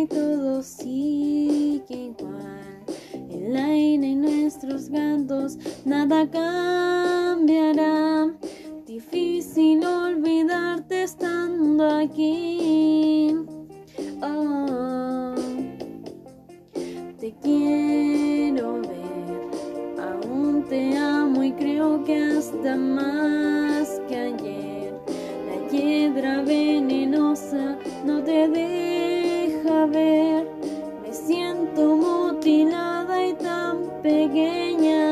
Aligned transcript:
y 0.00 0.06
todo 0.06 0.62
sigue 0.62 2.12
igual. 2.18 2.84
El 3.30 3.56
aire 3.56 4.06
y 4.06 4.14
nuestros 4.14 4.88
gatos, 4.88 5.58
nada 5.84 6.28
cambiará. 6.30 7.46
Difícil 8.86 9.84
olvidarte 9.84 11.02
estando 11.02 11.84
aquí. 11.84 13.34
Oh, 14.22 15.34
te 17.18 17.34
quiero 17.42 18.80
ver, 18.82 19.98
aún 19.98 20.64
te 20.68 20.96
amo 20.96 21.42
y 21.42 21.52
creo 21.52 22.04
que 22.04 22.16
hasta 22.16 22.76
más 22.76 24.00
que 24.08 24.16
ayer. 24.16 24.94
La 25.46 25.68
hiedra 25.70 26.42
venenosa 26.42 27.78
no 28.04 28.22
te 28.22 28.48
deja. 28.48 28.87
Me 29.86 30.44
siento 31.12 31.94
mutilada 31.96 33.24
y 33.24 33.34
tan 33.34 34.02
pequeña. 34.02 35.07